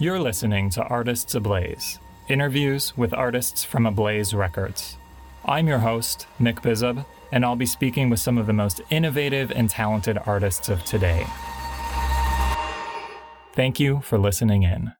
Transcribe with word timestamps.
You're 0.00 0.20
listening 0.20 0.70
to 0.70 0.82
Artists 0.84 1.34
Ablaze, 1.34 1.98
interviews 2.28 2.96
with 2.96 3.12
artists 3.12 3.64
from 3.64 3.84
Ablaze 3.84 4.32
Records. 4.32 4.96
I'm 5.44 5.66
your 5.66 5.80
host, 5.80 6.28
Nick 6.38 6.62
Bizub, 6.62 7.04
and 7.32 7.44
I'll 7.44 7.56
be 7.56 7.66
speaking 7.66 8.08
with 8.08 8.20
some 8.20 8.38
of 8.38 8.46
the 8.46 8.52
most 8.52 8.80
innovative 8.90 9.50
and 9.50 9.68
talented 9.68 10.16
artists 10.24 10.68
of 10.68 10.84
today. 10.84 11.26
Thank 13.54 13.80
you 13.80 14.00
for 14.02 14.18
listening 14.18 14.62
in. 14.62 14.92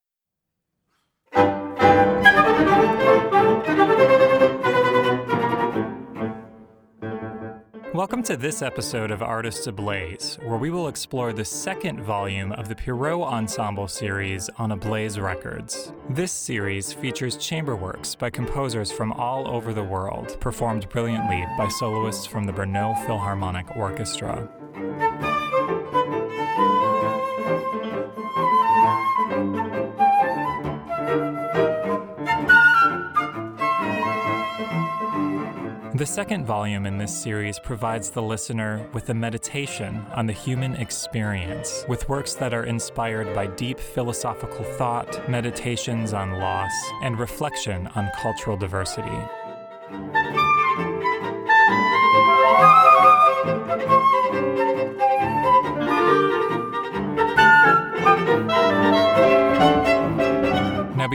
Welcome 7.98 8.22
to 8.22 8.36
this 8.36 8.62
episode 8.62 9.10
of 9.10 9.24
Artists 9.24 9.66
Ablaze, 9.66 10.38
where 10.44 10.56
we 10.56 10.70
will 10.70 10.86
explore 10.86 11.32
the 11.32 11.44
second 11.44 12.00
volume 12.00 12.52
of 12.52 12.68
the 12.68 12.76
Pierrot 12.76 13.22
Ensemble 13.22 13.88
series 13.88 14.48
on 14.56 14.70
Ablaze 14.70 15.18
Records. 15.18 15.92
This 16.08 16.30
series 16.30 16.92
features 16.92 17.36
chamber 17.36 17.74
works 17.74 18.14
by 18.14 18.30
composers 18.30 18.92
from 18.92 19.10
all 19.14 19.48
over 19.48 19.74
the 19.74 19.82
world, 19.82 20.38
performed 20.38 20.88
brilliantly 20.90 21.44
by 21.58 21.66
soloists 21.66 22.24
from 22.24 22.44
the 22.44 22.52
Brno 22.52 23.04
Philharmonic 23.04 23.76
Orchestra. 23.76 24.48
The 35.98 36.06
second 36.06 36.46
volume 36.46 36.86
in 36.86 36.96
this 36.96 37.12
series 37.12 37.58
provides 37.58 38.10
the 38.10 38.22
listener 38.22 38.88
with 38.92 39.10
a 39.10 39.14
meditation 39.14 40.06
on 40.14 40.26
the 40.26 40.32
human 40.32 40.74
experience, 40.76 41.84
with 41.88 42.08
works 42.08 42.34
that 42.34 42.54
are 42.54 42.66
inspired 42.66 43.34
by 43.34 43.48
deep 43.48 43.80
philosophical 43.80 44.62
thought, 44.62 45.28
meditations 45.28 46.12
on 46.12 46.38
loss, 46.38 46.70
and 47.02 47.18
reflection 47.18 47.88
on 47.96 48.12
cultural 48.14 48.56
diversity. 48.56 49.10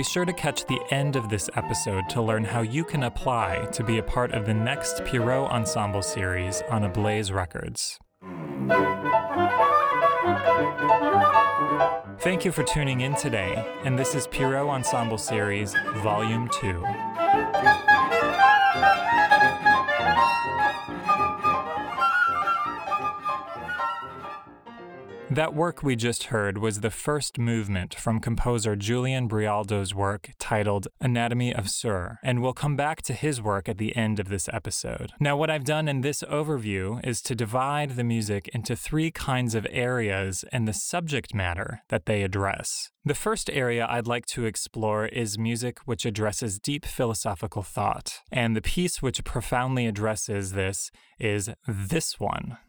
Be 0.04 0.10
sure 0.10 0.26
to 0.26 0.34
catch 0.34 0.66
the 0.66 0.82
end 0.92 1.16
of 1.16 1.30
this 1.30 1.50
episode 1.56 2.10
to 2.10 2.22
learn 2.22 2.44
how 2.44 2.60
you 2.60 2.84
can 2.84 3.04
apply 3.04 3.66
to 3.72 3.82
be 3.86 4.00
a 4.00 4.04
part 4.04 4.34
of 4.34 4.46
the 4.46 4.54
next 4.54 5.02
Pierrot 5.06 5.50
Ensemble 5.50 6.02
series 6.02 6.62
on 6.70 6.84
Ablaze 6.84 7.32
Records. 7.32 8.02
Thank 12.20 12.44
you 12.44 12.52
for 12.52 12.64
tuning 12.64 13.00
in 13.00 13.16
today, 13.16 13.66
and 13.86 13.98
this 13.98 14.14
is 14.14 14.28
Pierrot 14.28 14.68
Ensemble 14.68 15.18
Series, 15.18 15.74
Volume 16.04 16.50
2. 16.50 16.84
That 25.34 25.56
work 25.56 25.82
we 25.82 25.96
just 25.96 26.26
heard 26.26 26.60
was 26.60 26.82
the 26.82 26.92
first 26.92 27.40
movement 27.40 27.96
from 27.96 28.20
composer 28.20 28.76
Julian 28.76 29.28
Brialdo's 29.28 29.96
work 29.96 30.30
titled 30.38 30.88
Anatomy 31.02 31.52
of 31.52 31.72
Sur, 31.72 32.20
and 32.22 32.40
we'll 32.40 32.54
come 32.54 32.76
back 32.76 33.02
to 33.02 33.14
his 33.14 33.42
work 33.42 33.68
at 33.68 33.80
the 33.80 33.96
end 33.96 34.20
of 34.20 34.30
this 34.30 34.48
episode. 34.54 35.12
Now, 35.20 35.36
what 35.36 35.50
I've 35.50 35.64
done 35.64 35.88
in 35.88 36.02
this 36.02 36.22
overview 36.22 37.04
is 37.04 37.20
to 37.24 37.34
divide 37.34 37.96
the 37.96 38.04
music 38.04 38.48
into 38.50 38.76
three 38.76 39.10
kinds 39.10 39.56
of 39.56 39.66
areas 39.72 40.46
and 40.52 40.68
the 40.68 40.74
subject 40.74 41.34
matter 41.34 41.82
that 41.90 42.06
they 42.06 42.22
address. 42.22 42.92
The 43.04 43.16
first 43.16 43.50
area 43.50 43.88
I'd 43.90 44.06
like 44.06 44.28
to 44.28 44.46
explore 44.46 45.08
is 45.08 45.40
music 45.40 45.80
which 45.86 46.06
addresses 46.06 46.60
deep 46.60 46.86
philosophical 46.86 47.64
thought, 47.64 48.20
and 48.32 48.56
the 48.56 48.62
piece 48.62 49.02
which 49.02 49.24
profoundly 49.24 49.88
addresses 49.88 50.52
this 50.52 50.92
is 51.18 51.50
this 51.68 52.20
one. 52.20 52.60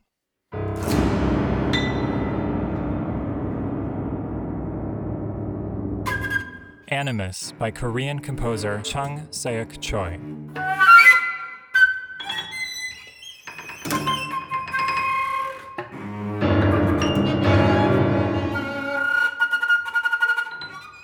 Animus 6.95 7.53
by 7.59 7.73
Korean 7.73 8.21
composer 8.21 8.81
Chung 8.85 9.27
Seok 9.33 9.81
Choi. 9.81 10.17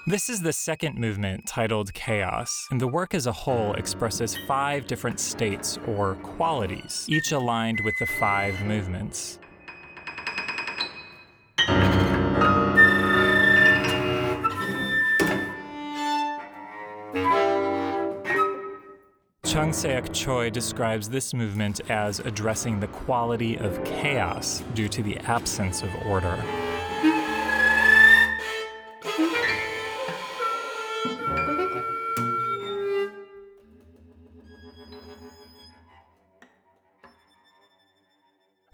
This 0.07 0.31
is 0.31 0.41
the 0.43 0.53
second 0.53 0.97
movement 0.97 1.47
titled 1.47 1.93
Chaos, 1.93 2.69
and 2.71 2.81
the 2.81 2.87
work 2.87 3.13
as 3.13 3.27
a 3.27 3.33
whole 3.33 3.75
expresses 3.75 4.37
five 4.47 4.87
different 4.87 5.19
states 5.19 5.77
or 5.89 6.15
qualities, 6.23 7.05
each 7.09 7.33
aligned 7.33 7.81
with 7.85 7.95
the 7.99 8.07
five 8.07 8.65
movements. 8.65 9.40
Chung 19.61 19.73
Seok 19.73 20.15
Choi 20.15 20.49
describes 20.49 21.11
this 21.11 21.35
movement 21.35 21.83
as 21.91 22.19
addressing 22.21 22.81
the 22.81 22.87
quality 22.87 23.59
of 23.59 23.85
chaos 23.85 24.63
due 24.73 24.89
to 24.89 25.03
the 25.03 25.19
absence 25.19 25.83
of 25.83 25.91
order. 26.07 26.43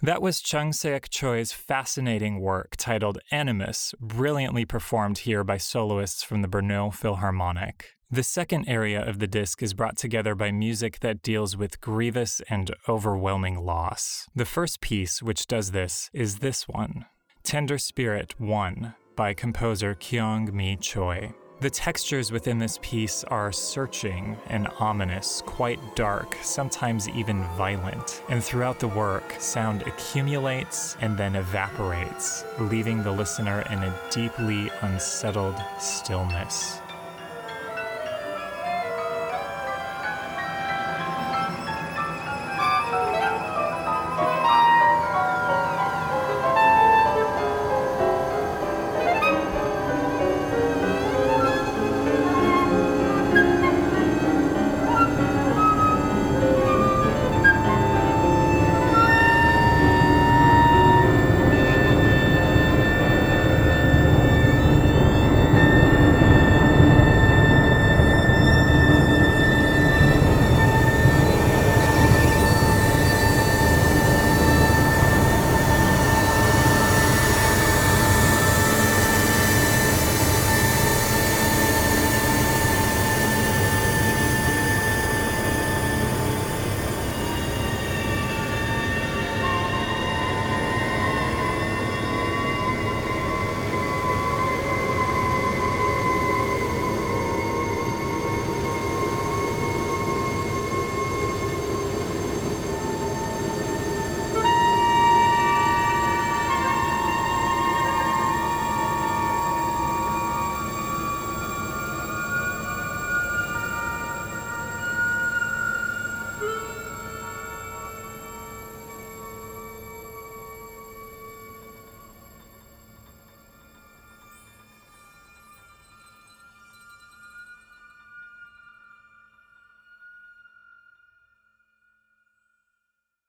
That 0.02 0.22
was 0.22 0.40
Chung 0.40 0.70
Seok 0.70 1.08
Choi's 1.08 1.50
fascinating 1.50 2.38
work 2.40 2.76
titled 2.76 3.18
Animus, 3.32 3.92
brilliantly 4.00 4.64
performed 4.64 5.18
here 5.18 5.42
by 5.42 5.56
soloists 5.56 6.22
from 6.22 6.42
the 6.42 6.48
Brno 6.48 6.94
Philharmonic. 6.94 7.95
The 8.08 8.22
second 8.22 8.68
area 8.68 9.04
of 9.04 9.18
the 9.18 9.26
disc 9.26 9.64
is 9.64 9.74
brought 9.74 9.96
together 9.96 10.36
by 10.36 10.52
music 10.52 11.00
that 11.00 11.22
deals 11.22 11.56
with 11.56 11.80
grievous 11.80 12.40
and 12.48 12.70
overwhelming 12.88 13.64
loss. 13.64 14.28
The 14.32 14.44
first 14.44 14.80
piece 14.80 15.24
which 15.24 15.48
does 15.48 15.72
this 15.72 16.08
is 16.12 16.38
this 16.38 16.68
one 16.68 17.06
Tender 17.42 17.78
Spirit 17.78 18.38
1 18.38 18.94
by 19.16 19.34
composer 19.34 19.96
Kyung 19.96 20.54
Mi 20.54 20.76
Choi. 20.76 21.34
The 21.58 21.68
textures 21.68 22.30
within 22.30 22.58
this 22.58 22.78
piece 22.80 23.24
are 23.24 23.50
searching 23.50 24.36
and 24.46 24.68
ominous, 24.78 25.42
quite 25.44 25.80
dark, 25.96 26.36
sometimes 26.42 27.08
even 27.08 27.42
violent. 27.56 28.22
And 28.28 28.44
throughout 28.44 28.78
the 28.78 28.86
work, 28.86 29.34
sound 29.40 29.82
accumulates 29.82 30.96
and 31.00 31.18
then 31.18 31.34
evaporates, 31.34 32.44
leaving 32.60 33.02
the 33.02 33.10
listener 33.10 33.62
in 33.70 33.78
a 33.78 34.00
deeply 34.12 34.70
unsettled 34.82 35.60
stillness. 35.80 36.78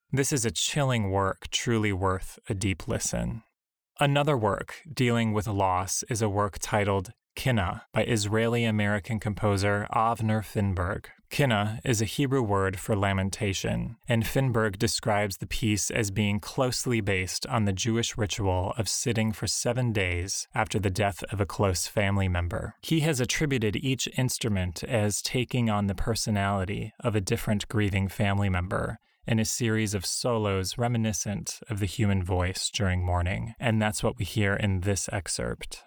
This 0.10 0.32
is 0.32 0.46
a 0.46 0.52
chilling 0.52 1.12
work, 1.12 1.50
truly 1.52 1.92
worth 1.92 2.40
a 2.48 2.54
deep 2.54 2.88
listen. 2.88 3.44
Another 4.00 4.38
work 4.38 4.82
dealing 4.92 5.34
with 5.34 5.48
loss 5.48 6.02
is 6.10 6.22
a 6.22 6.30
work 6.30 6.60
titled 6.62 7.12
Kinna 7.36 7.84
by 7.92 8.06
Israeli 8.06 8.64
American 8.64 9.20
composer 9.20 9.86
Avner 9.94 10.42
Finberg. 10.42 11.08
Kinna 11.30 11.82
is 11.84 12.02
a 12.02 12.06
Hebrew 12.06 12.42
word 12.42 12.80
for 12.80 12.96
lamentation, 12.96 13.98
and 14.08 14.24
Finberg 14.24 14.80
describes 14.80 15.38
the 15.38 15.46
piece 15.46 15.92
as 15.92 16.10
being 16.10 16.40
closely 16.40 17.02
based 17.02 17.46
on 17.48 17.66
the 17.66 17.74
Jewish 17.74 18.18
ritual 18.18 18.74
of 18.78 18.88
sitting 18.88 19.34
for 19.34 19.46
seven 19.46 19.92
days 19.92 20.48
after 20.56 20.80
the 20.80 20.90
death 20.90 21.22
of 21.34 21.42
a 21.42 21.46
close 21.46 21.86
family 21.86 22.30
member. 22.30 22.76
He 22.82 23.02
has 23.02 23.20
attributed 23.20 23.76
each 23.76 24.08
instrument 24.18 24.86
as 24.86 25.22
taking 25.22 25.70
on 25.70 25.88
the 25.88 25.96
personality 25.96 26.94
of 27.02 27.14
a 27.14 27.22
different 27.22 27.68
grieving 27.68 28.08
family 28.08 28.48
member 28.48 29.00
in 29.28 29.40
a 29.40 29.46
series 29.46 29.94
of 29.94 30.06
solos 30.06 30.78
reminiscent 30.78 31.60
of 31.70 31.80
the 31.80 31.86
human 31.86 32.24
voice 32.24 32.70
during 32.70 33.04
mourning, 33.04 33.54
and 33.60 33.82
that's 33.82 34.02
what 34.02 34.18
we 34.18 34.26
hear 34.26 34.56
in 34.56 34.82
this 34.82 35.10
excerpt. 35.12 35.84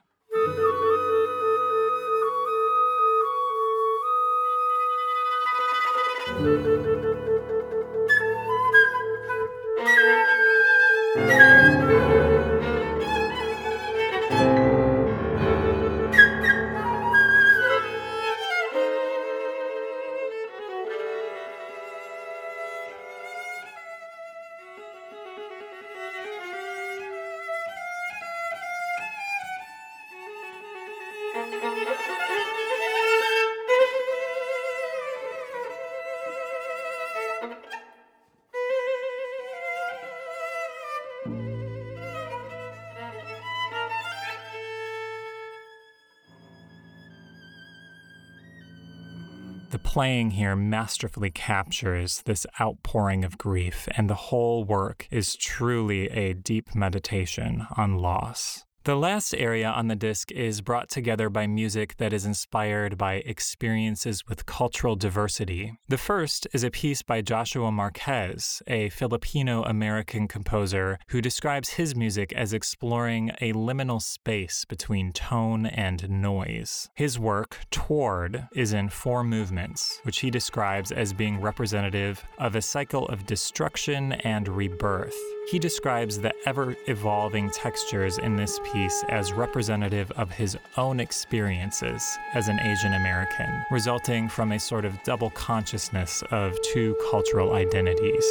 Playing 49.83 50.33
here 50.33 50.55
masterfully 50.57 51.31
captures 51.31 52.23
this 52.23 52.47
outpouring 52.61 53.25
of 53.25 53.39
grief, 53.39 53.89
and 53.97 54.09
the 54.09 54.15
whole 54.15 54.65
work 54.65 55.07
is 55.11 55.37
truly 55.37 56.09
a 56.11 56.35
deep 56.35 56.75
meditation 56.75 57.67
on 57.77 57.99
loss. 57.99 58.65
The 58.85 58.97
last 58.97 59.35
area 59.35 59.69
on 59.69 59.89
the 59.89 59.95
disc 59.95 60.33
is 60.33 60.63
brought 60.63 60.89
together 60.89 61.29
by 61.29 61.47
music 61.47 61.99
that 61.99 62.15
is 62.15 62.25
inspired 62.25 62.97
by 62.97 63.17
experiences 63.17 64.27
with 64.27 64.47
cultural 64.47 64.97
diversity. 64.97 65.75
The 65.89 65.99
first 65.99 66.47
is 66.55 66.65
a 66.65 66.71
piece 66.71 67.03
by 67.03 67.21
Joshua 67.21 67.71
Marquez, 67.71 68.63
a 68.67 68.89
Filipino 68.89 69.65
American 69.65 70.27
composer 70.27 70.99
who 71.09 71.21
describes 71.21 71.75
his 71.75 71.95
music 71.95 72.33
as 72.33 72.55
exploring 72.55 73.33
a 73.43 73.53
liminal 73.53 74.01
space 74.01 74.65
between 74.65 75.13
tone 75.13 75.67
and 75.67 76.09
noise. 76.09 76.89
His 76.95 77.19
work, 77.19 77.59
Toward, 77.71 78.49
is 78.55 78.73
in 78.73 78.89
four 78.89 79.23
movements, 79.23 80.01
which 80.05 80.21
he 80.21 80.31
describes 80.31 80.91
as 80.91 81.13
being 81.13 81.39
representative 81.39 82.25
of 82.39 82.57
a 82.57 82.63
cycle 82.63 83.07
of 83.09 83.27
destruction 83.27 84.13
and 84.13 84.49
rebirth. 84.49 85.15
He 85.51 85.59
describes 85.59 86.19
the 86.19 86.33
ever 86.47 86.77
evolving 86.87 87.51
textures 87.51 88.17
in 88.17 88.37
this 88.37 88.59
piece 88.61 88.70
as 89.09 89.33
representative 89.33 90.13
of 90.13 90.31
his 90.31 90.57
own 90.77 91.01
experiences 91.01 92.03
as 92.35 92.47
an 92.47 92.61
Asian 92.61 92.95
American, 92.95 93.65
resulting 93.71 94.29
from 94.29 94.53
a 94.53 94.61
sort 94.61 94.85
of 94.85 95.03
double 95.03 95.31
consciousness 95.31 96.23
of 96.31 96.57
two 96.73 96.97
cultural 97.11 97.55
identities. 97.55 98.25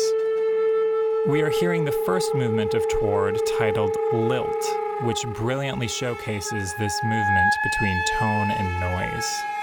We 1.28 1.42
are 1.42 1.50
hearing 1.50 1.84
the 1.84 2.04
first 2.06 2.34
movement 2.34 2.74
of 2.74 2.88
Toward 2.88 3.38
titled 3.58 3.96
Lilt, 4.14 4.66
which 5.02 5.26
brilliantly 5.36 5.90
showcases 5.90 6.74
this 6.80 6.98
movement 7.04 7.54
between 7.64 8.02
tone 8.18 8.52
and 8.52 8.80
noise. 8.80 9.59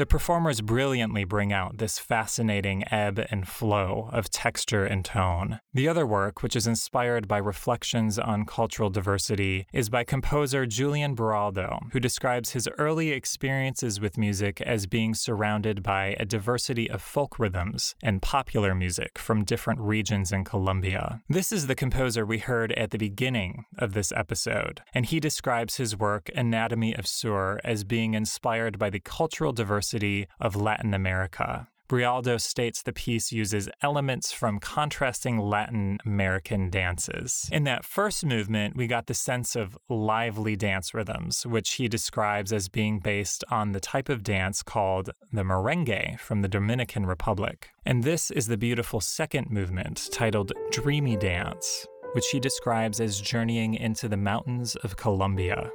The 0.00 0.06
performers 0.06 0.62
brilliantly 0.62 1.24
bring 1.24 1.52
out 1.52 1.76
this 1.76 1.98
fascinating 1.98 2.90
ebb 2.90 3.22
and 3.30 3.46
flow 3.46 4.08
of 4.14 4.30
texture 4.30 4.86
and 4.86 5.04
tone. 5.04 5.60
The 5.74 5.88
other 5.88 6.06
work, 6.06 6.42
which 6.42 6.56
is 6.56 6.66
inspired 6.66 7.28
by 7.28 7.36
reflections 7.36 8.18
on 8.18 8.46
cultural 8.46 8.88
diversity, 8.88 9.66
is 9.74 9.90
by 9.90 10.04
composer 10.04 10.64
Julian 10.64 11.14
Baraldo, 11.14 11.80
who 11.92 12.00
describes 12.00 12.52
his 12.52 12.66
early 12.78 13.10
experiences 13.10 14.00
with 14.00 14.16
music 14.16 14.62
as 14.62 14.86
being 14.86 15.12
surrounded 15.12 15.82
by 15.82 16.16
a 16.18 16.24
diversity 16.24 16.90
of 16.90 17.02
folk 17.02 17.38
rhythms 17.38 17.94
and 18.02 18.22
popular 18.22 18.74
music 18.74 19.18
from 19.18 19.44
different 19.44 19.80
regions 19.80 20.32
in 20.32 20.44
Colombia. 20.44 21.20
This 21.28 21.52
is 21.52 21.66
the 21.66 21.74
composer 21.74 22.24
we 22.24 22.38
heard 22.38 22.72
at 22.72 22.90
the 22.90 22.96
beginning 22.96 23.66
of 23.76 23.92
this 23.92 24.12
episode, 24.12 24.80
and 24.94 25.04
he 25.04 25.20
describes 25.20 25.76
his 25.76 25.94
work 25.94 26.30
Anatomy 26.34 26.94
of 26.96 27.06
Sur 27.06 27.60
as 27.64 27.84
being 27.84 28.14
inspired 28.14 28.78
by 28.78 28.88
the 28.88 29.00
cultural 29.00 29.52
diversity 29.52 29.89
of 30.40 30.56
Latin 30.56 30.94
America. 30.94 31.68
Brialdo 31.90 32.40
states 32.40 32.82
the 32.82 32.92
piece 32.92 33.32
uses 33.32 33.68
elements 33.82 34.30
from 34.30 34.60
contrasting 34.60 35.38
Latin 35.38 35.98
American 36.06 36.70
dances. 36.70 37.48
In 37.50 37.64
that 37.64 37.84
first 37.84 38.24
movement, 38.24 38.76
we 38.76 38.86
got 38.86 39.08
the 39.08 39.14
sense 39.14 39.56
of 39.56 39.76
lively 39.88 40.54
dance 40.54 40.94
rhythms, 40.94 41.44
which 41.44 41.72
he 41.72 41.88
describes 41.88 42.52
as 42.52 42.68
being 42.68 43.00
based 43.00 43.42
on 43.50 43.72
the 43.72 43.80
type 43.80 44.08
of 44.08 44.22
dance 44.22 44.62
called 44.62 45.10
the 45.32 45.42
merengue 45.42 46.20
from 46.20 46.42
the 46.42 46.48
Dominican 46.48 47.06
Republic. 47.06 47.70
And 47.84 48.04
this 48.04 48.30
is 48.30 48.46
the 48.46 48.56
beautiful 48.56 49.00
second 49.00 49.50
movement 49.50 50.10
titled 50.12 50.52
Dreamy 50.70 51.16
Dance, 51.16 51.88
which 52.12 52.28
he 52.30 52.38
describes 52.38 53.00
as 53.00 53.20
journeying 53.20 53.74
into 53.74 54.08
the 54.08 54.16
mountains 54.16 54.76
of 54.76 54.96
Colombia. 54.96 55.72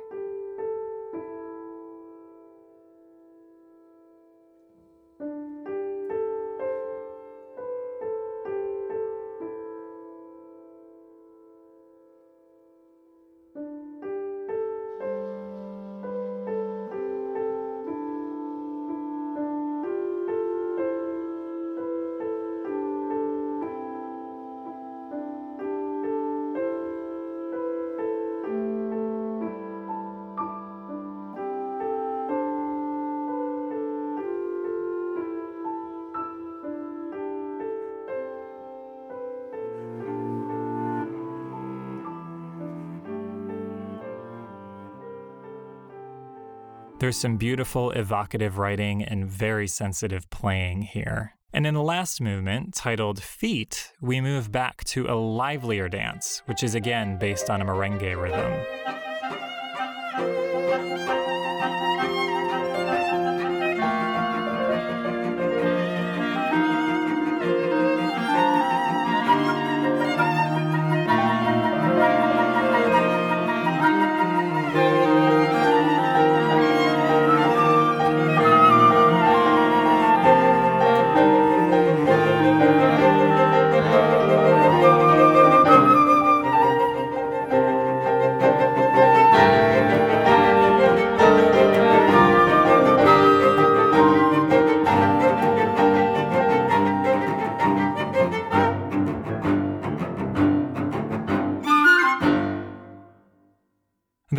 There's 46.97 47.17
some 47.17 47.35
beautiful, 47.35 47.91
evocative 47.91 48.57
writing 48.57 49.03
and 49.03 49.27
very 49.27 49.67
sensitive 49.67 50.29
playing 50.29 50.83
here. 50.83 51.35
And 51.51 51.67
in 51.67 51.73
the 51.73 51.83
last 51.83 52.21
movement, 52.21 52.73
titled 52.73 53.21
Feet, 53.21 53.91
we 54.01 54.21
move 54.21 54.49
back 54.49 54.83
to 54.85 55.07
a 55.07 55.15
livelier 55.15 55.89
dance, 55.89 56.41
which 56.45 56.63
is 56.63 56.73
again 56.73 57.17
based 57.17 57.49
on 57.49 57.61
a 57.61 57.65
merengue 57.65 58.21
rhythm. 58.21 59.04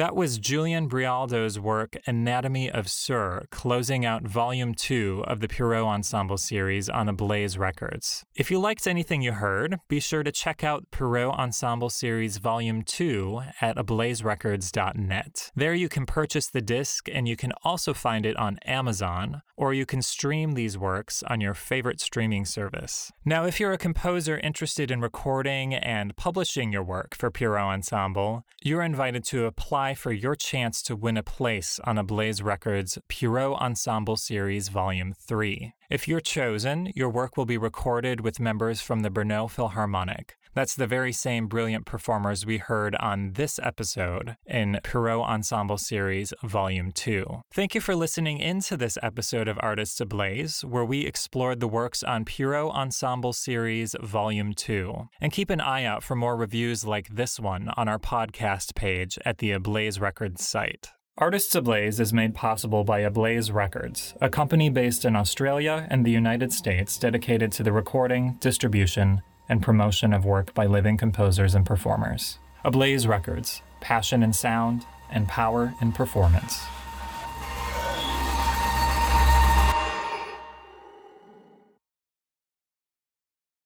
That 0.06 0.14
was 0.14 0.38
Julian 0.38 0.88
Brialdo's 0.88 1.58
work 1.58 1.96
Anatomy 2.06 2.70
of 2.70 2.88
Sur, 2.88 3.44
closing 3.50 4.04
out 4.04 4.22
Volume 4.22 4.72
2 4.72 5.24
of 5.26 5.40
the 5.40 5.48
Pierrot 5.48 5.82
Ensemble 5.82 6.38
series 6.38 6.88
on 6.88 7.08
Ablaze 7.08 7.58
Records. 7.58 8.24
If 8.36 8.48
you 8.48 8.60
liked 8.60 8.86
anything 8.86 9.20
you 9.20 9.32
heard, 9.32 9.80
be 9.88 9.98
sure 9.98 10.22
to 10.22 10.30
check 10.30 10.62
out 10.62 10.92
Pierrot 10.92 11.34
Ensemble 11.34 11.90
series 11.90 12.36
Volume 12.36 12.82
2 12.82 13.40
at 13.60 13.76
ablazerecords.net. 13.76 15.50
There 15.56 15.74
you 15.74 15.88
can 15.88 16.06
purchase 16.06 16.46
the 16.46 16.62
disc 16.62 17.08
and 17.12 17.26
you 17.26 17.34
can 17.34 17.52
also 17.64 17.92
find 17.92 18.24
it 18.24 18.36
on 18.36 18.58
Amazon, 18.64 19.42
or 19.56 19.74
you 19.74 19.86
can 19.86 20.02
stream 20.02 20.52
these 20.52 20.78
works 20.78 21.24
on 21.24 21.40
your 21.40 21.54
favorite 21.54 22.00
streaming 22.00 22.44
service. 22.44 23.10
Now, 23.24 23.44
if 23.44 23.58
you're 23.58 23.72
a 23.72 23.78
composer 23.78 24.38
interested 24.38 24.92
in 24.92 25.00
recording 25.00 25.74
and 25.74 26.14
publishing 26.14 26.72
your 26.72 26.84
work 26.84 27.16
for 27.16 27.32
Pierrot 27.32 27.60
Ensemble, 27.60 28.44
you're 28.62 28.82
invited 28.82 29.24
to 29.24 29.46
apply 29.46 29.95
for 29.96 30.12
your 30.12 30.34
chance 30.34 30.82
to 30.82 30.96
win 30.96 31.16
a 31.16 31.22
place 31.22 31.80
on 31.84 31.98
Ablaze 31.98 32.42
Records 32.42 32.98
Pierrot 33.08 33.58
Ensemble 33.60 34.16
Series 34.16 34.68
Volume 34.68 35.12
3. 35.12 35.72
If 35.90 36.06
you're 36.06 36.20
chosen, 36.20 36.92
your 36.94 37.08
work 37.08 37.36
will 37.36 37.46
be 37.46 37.58
recorded 37.58 38.20
with 38.20 38.40
members 38.40 38.80
from 38.80 39.00
the 39.00 39.10
Brno 39.10 39.50
Philharmonic. 39.50 40.36
That's 40.56 40.74
the 40.74 40.86
very 40.86 41.12
same 41.12 41.48
brilliant 41.48 41.84
performers 41.84 42.46
we 42.46 42.56
heard 42.56 42.96
on 42.96 43.34
this 43.34 43.60
episode 43.62 44.36
in 44.46 44.80
Pierrot 44.82 45.20
Ensemble 45.20 45.76
Series 45.76 46.32
Volume 46.42 46.92
2. 46.92 47.42
Thank 47.52 47.74
you 47.74 47.82
for 47.82 47.94
listening 47.94 48.38
into 48.38 48.78
this 48.78 48.96
episode 49.02 49.48
of 49.48 49.58
Artists 49.60 50.00
Ablaze, 50.00 50.64
where 50.64 50.86
we 50.86 51.04
explored 51.04 51.60
the 51.60 51.68
works 51.68 52.02
on 52.02 52.24
Pierrot 52.24 52.72
Ensemble 52.72 53.34
Series 53.34 53.94
Volume 54.00 54.54
2. 54.54 55.08
And 55.20 55.30
keep 55.30 55.50
an 55.50 55.60
eye 55.60 55.84
out 55.84 56.02
for 56.02 56.16
more 56.16 56.38
reviews 56.38 56.86
like 56.86 57.08
this 57.10 57.38
one 57.38 57.68
on 57.76 57.86
our 57.86 57.98
podcast 57.98 58.74
page 58.74 59.18
at 59.26 59.36
the 59.36 59.52
Ablaze 59.52 60.00
Records 60.00 60.42
site. 60.42 60.88
Artists 61.18 61.54
Ablaze 61.54 62.00
is 62.00 62.14
made 62.14 62.34
possible 62.34 62.82
by 62.82 63.00
Ablaze 63.00 63.52
Records, 63.52 64.14
a 64.22 64.30
company 64.30 64.70
based 64.70 65.04
in 65.04 65.16
Australia 65.16 65.86
and 65.90 66.06
the 66.06 66.10
United 66.10 66.50
States 66.50 66.96
dedicated 66.96 67.52
to 67.52 67.62
the 67.62 67.72
recording, 67.72 68.38
distribution, 68.40 69.20
and 69.48 69.62
promotion 69.62 70.12
of 70.12 70.24
work 70.24 70.52
by 70.54 70.66
living 70.66 70.96
composers 70.96 71.54
and 71.54 71.64
performers. 71.64 72.38
Ablaze 72.64 73.06
Records, 73.06 73.62
passion 73.80 74.22
in 74.22 74.32
sound 74.32 74.84
and 75.10 75.28
power 75.28 75.74
in 75.80 75.92
performance. 75.92 76.64